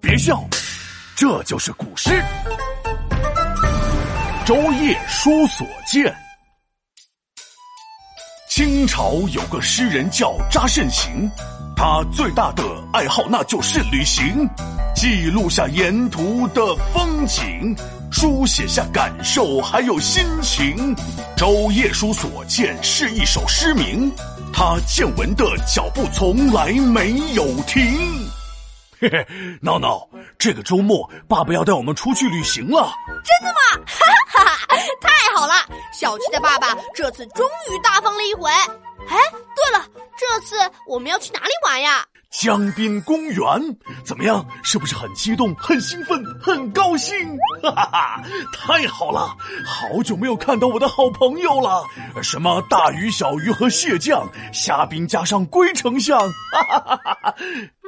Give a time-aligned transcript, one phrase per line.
[0.00, 0.40] 别笑，
[1.16, 2.10] 这就是古诗。
[4.46, 6.14] 周夜书所见。
[8.48, 11.28] 清朝有个诗人叫查慎行，
[11.76, 14.48] 他最大的爱好那就是旅行，
[14.94, 16.62] 记录下沿途的
[16.94, 17.76] 风景，
[18.12, 20.94] 书写下感受还有心情。
[21.36, 24.10] 周夜书所见是一首诗名，
[24.52, 28.27] 他见闻的脚步从来没有停。
[29.00, 29.24] 嘿嘿，
[29.62, 30.08] 闹闹，
[30.38, 32.92] 这个周末爸爸要带我们出去旅行了。
[33.24, 33.84] 真的吗？
[33.86, 35.54] 哈哈哈，太好了！
[35.92, 38.50] 小七的爸爸这次终于大方了一回。
[38.50, 39.16] 哎，
[39.54, 39.86] 对了，
[40.18, 42.04] 这次我们要去哪里玩呀？
[42.30, 43.46] 江滨公园，
[44.04, 44.46] 怎么样？
[44.62, 47.16] 是不是很激动、很兴奋、很高兴？
[47.62, 48.22] 哈哈哈！
[48.52, 51.82] 太好了，好久没有看到我的好朋友了。
[52.22, 56.20] 什么大鱼、小鱼和蟹酱，虾兵加上龟丞相。
[56.20, 57.34] 哈哈哈哈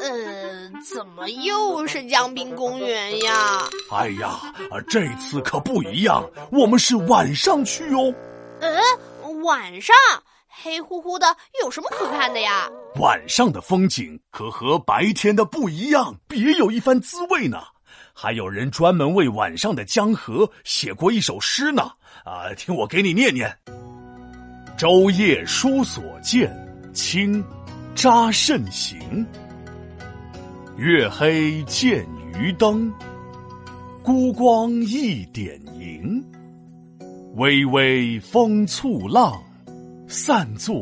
[0.00, 3.58] 呃，怎么又是江滨公园呀？
[3.92, 4.40] 哎呀，
[4.88, 8.14] 这次可不一样，我们是晚上去哦。
[8.60, 9.94] 嗯，晚上。
[10.52, 12.68] 黑乎乎的，有什么可看的呀？
[12.96, 17.58] 晚上的风景可和白天的不一样，别有一番滋味呢。
[18.12, 21.92] 还有人专门为晚上的江河写过一首诗呢。
[22.24, 23.48] 啊，听我给你念念：
[24.76, 26.50] 《舟夜书所见》，
[26.92, 27.42] 清，
[27.94, 29.26] 查慎行。
[30.76, 32.06] 月黑见
[32.38, 32.92] 渔灯，
[34.02, 36.22] 孤光一点萤。
[37.36, 39.40] 微微风簇浪。
[40.10, 40.74] 散作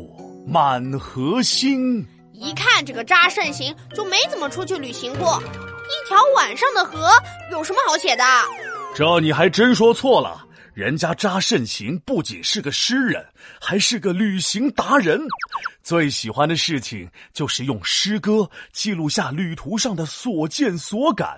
[0.47, 2.03] 满河星。
[2.33, 7.11] 一看这个扎慎行就没怎么出去旅行过，一条晚上的河
[7.51, 8.25] 有什么好写的？
[8.95, 13.23] 这你还真说错了，人家扎慎行不仅是个诗人，
[13.61, 15.21] 还是个旅行达人，
[15.83, 21.37] 最喜欢的事情就是用诗歌记录下旅途上的所见所感。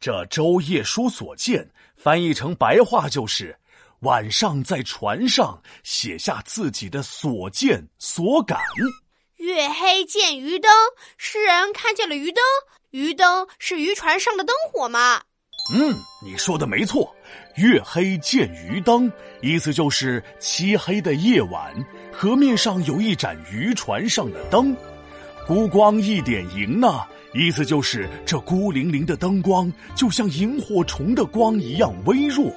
[0.00, 3.54] 这周夜书所见，翻译成白话就是。
[4.02, 8.58] 晚上在船上写下自己的所见所感。
[9.36, 10.72] 月黑见渔灯，
[11.16, 12.42] 诗人看见了渔灯。
[12.90, 15.22] 渔灯是渔船上的灯火吗？
[15.72, 17.14] 嗯，你说的没错。
[17.54, 19.10] 月黑见渔灯，
[19.40, 21.72] 意思就是漆黑的夜晚，
[22.12, 24.76] 河面上有一盏渔船上的灯。
[25.46, 32.52] 孤光一点萤呢，意思就是这孤零零的灯光，就像萤火虫的光一样微弱。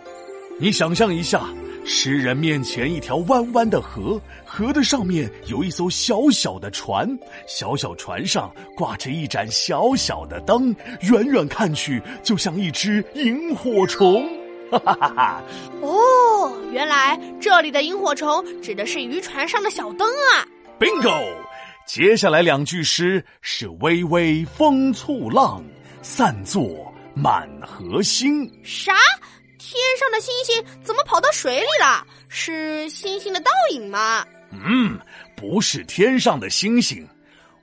[0.58, 1.44] 你想象一下，
[1.84, 7.06] 诗人面前一条弯弯的河，河的上面有一艘小小的船，
[7.46, 14.26] 小小船上挂着一盏小小的灯，远远看去就像一只萤火虫。
[14.72, 15.44] 哈哈哈哈！
[15.82, 20.48] 哦，原来这里的萤火虫指的是渔船上的小灯啊
[20.80, 21.22] ！Bingo！
[21.86, 25.62] 接下来两句诗是“微微风簇浪，
[26.02, 28.50] 散作满河星”。
[28.64, 28.94] 啥？
[29.68, 32.06] 天上的星星怎么跑到水里了？
[32.28, 34.24] 是星星的倒影吗？
[34.52, 35.00] 嗯，
[35.36, 37.08] 不是天上的星星。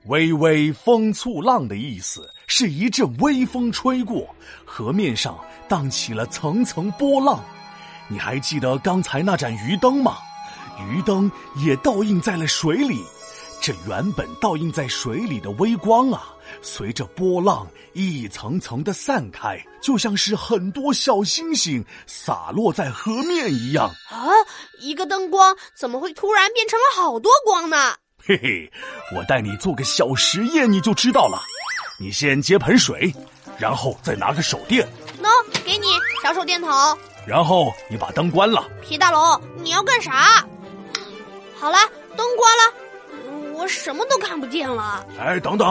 [0.07, 4.27] 微微风簇浪的意思是一阵微风吹过，
[4.65, 7.41] 河面上荡起了层层波浪。
[8.09, 10.17] 你还记得刚才那盏鱼灯吗？
[10.91, 13.01] 鱼灯也倒映在了水里。
[13.63, 24.27] 这原本倒映在水里的微光啊，随着波浪一层层的散开，就像是很多小星星洒落在河面一样啊！
[24.81, 27.95] 一个灯光怎么会突然变成了好多光呢？
[28.21, 28.69] 嘿嘿，
[29.15, 31.41] 我带你做个小实验，你就知道了。
[31.97, 33.15] 你先接盆水，
[33.57, 34.85] 然后再拿个手电。
[35.21, 35.29] 喏，
[35.63, 35.87] 给你
[36.21, 36.69] 小手电筒。
[37.25, 38.69] 然后你把灯关了。
[38.81, 40.45] 皮大龙，你要干啥？
[41.57, 41.77] 好了，
[42.17, 42.82] 灯关了。
[43.63, 45.07] 我什么都看不见了。
[45.17, 45.65] 哎，等等，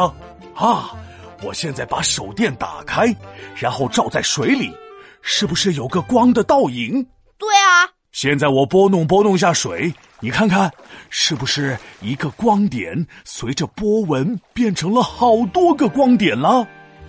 [0.55, 0.97] 啊！
[1.43, 3.15] 我现在把手电打开，
[3.55, 4.75] 然后照在水里，
[5.21, 7.07] 是不是有个光的倒影？
[7.37, 7.87] 对啊。
[8.11, 10.73] 现在我拨弄拨弄下水，你看看，
[11.11, 16.67] 是不是一个光点随着波纹变成了好多个光点了？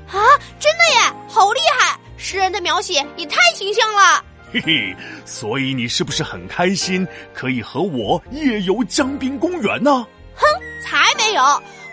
[0.10, 0.20] 啊，
[0.60, 1.98] 真的耶，好厉害！
[2.18, 4.22] 诗人的描写也太形象了。
[4.52, 4.94] 嘿嘿，
[5.24, 10.06] 所以你是不是很开心，可以和我夜游江滨公园呢？
[10.36, 10.48] 哼，
[10.94, 11.42] 还没有！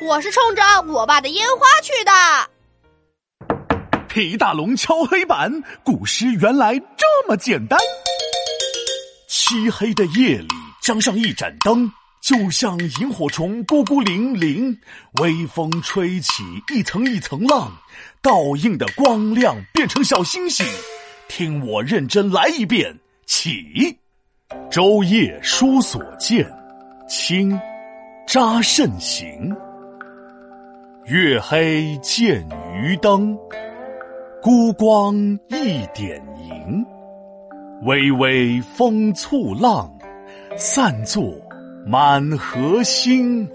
[0.03, 0.63] 我是冲着
[0.93, 2.13] 我爸的烟花去的。
[4.09, 5.51] 皮大龙敲黑板，
[5.83, 7.79] 古诗原来这么简单。
[9.27, 10.49] 漆黑的夜里，
[10.83, 14.79] 将上一盏灯，就像萤火虫孤孤零零。
[15.23, 17.73] 微风吹起一层一层浪，
[18.21, 20.67] 倒映的光亮变成小星星。
[21.27, 23.99] 听我认真来一遍，起。
[24.71, 26.47] 周夜书所见，
[27.09, 27.59] 清。
[28.33, 29.53] 扎慎行，
[31.07, 33.37] 月黑见渔灯，
[34.41, 35.17] 孤光
[35.49, 36.87] 一点萤，
[37.83, 39.93] 微微风簇浪，
[40.57, 41.35] 散作
[41.85, 43.51] 满河星。